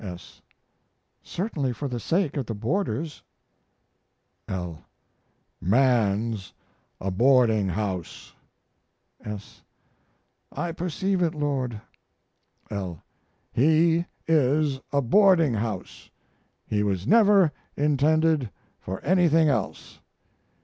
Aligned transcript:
S. 0.03 0.41
Certainly 1.21 1.73
for 1.73 1.87
the 1.87 1.99
sake 1.99 2.35
of 2.35 2.47
the 2.47 2.55
boarders. 2.55 3.21
L. 4.47 4.83
Man's 5.61 6.51
a 6.99 7.11
boarding 7.11 7.69
house. 7.69 8.33
S. 9.23 9.61
I 10.51 10.71
perceive 10.71 11.21
it, 11.21 11.35
Lord. 11.35 11.79
L. 12.71 13.03
He 13.53 14.07
is 14.27 14.79
a 14.91 15.03
boarding 15.03 15.53
house. 15.53 16.09
He 16.65 16.81
was 16.81 17.05
never 17.05 17.51
intended 17.77 18.49
for 18.79 18.99
anything 19.01 19.49
else. 19.49 19.99